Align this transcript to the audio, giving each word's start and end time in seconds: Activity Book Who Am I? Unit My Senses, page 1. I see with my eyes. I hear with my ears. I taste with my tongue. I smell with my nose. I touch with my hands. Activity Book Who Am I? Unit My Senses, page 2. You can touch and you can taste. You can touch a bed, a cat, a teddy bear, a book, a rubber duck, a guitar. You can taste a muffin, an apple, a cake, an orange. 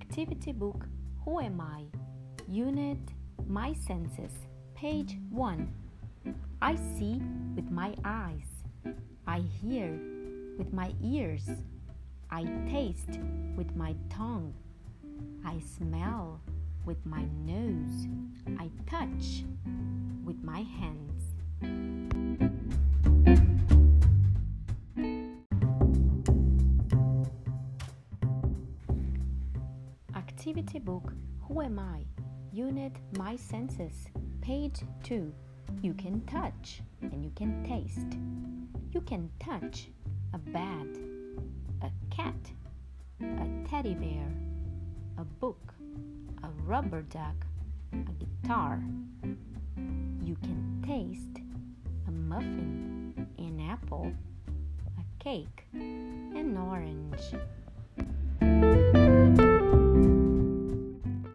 Activity 0.00 0.52
Book 0.52 0.86
Who 1.24 1.40
Am 1.40 1.60
I? 1.60 1.84
Unit 2.48 2.98
My 3.46 3.74
Senses, 3.74 4.32
page 4.74 5.18
1. 5.30 5.72
I 6.62 6.74
see 6.74 7.20
with 7.54 7.70
my 7.70 7.94
eyes. 8.04 8.48
I 9.26 9.40
hear 9.60 10.00
with 10.58 10.72
my 10.72 10.92
ears. 11.02 11.48
I 12.30 12.44
taste 12.68 13.20
with 13.56 13.76
my 13.76 13.94
tongue. 14.08 14.54
I 15.44 15.60
smell 15.76 16.40
with 16.86 17.04
my 17.04 17.24
nose. 17.44 18.08
I 18.58 18.70
touch 18.86 19.44
with 20.24 20.42
my 20.42 20.62
hands. 20.62 21.09
Activity 30.40 30.78
Book 30.78 31.12
Who 31.42 31.60
Am 31.60 31.78
I? 31.78 32.02
Unit 32.50 32.92
My 33.18 33.36
Senses, 33.36 34.06
page 34.40 34.80
2. 35.02 35.30
You 35.82 35.92
can 35.92 36.22
touch 36.22 36.80
and 37.02 37.22
you 37.22 37.30
can 37.36 37.62
taste. 37.62 38.16
You 38.90 39.02
can 39.02 39.28
touch 39.38 39.90
a 40.32 40.38
bed, 40.38 40.98
a 41.82 41.90
cat, 42.08 42.52
a 43.20 43.68
teddy 43.68 43.92
bear, 43.92 44.32
a 45.18 45.24
book, 45.24 45.74
a 46.42 46.48
rubber 46.64 47.02
duck, 47.02 47.36
a 47.92 48.24
guitar. 48.24 48.82
You 50.24 50.36
can 50.36 50.82
taste 50.86 51.44
a 52.08 52.10
muffin, 52.10 53.26
an 53.36 53.60
apple, 53.60 54.10
a 54.98 55.22
cake, 55.22 55.66
an 55.74 56.56
orange. 56.56 57.34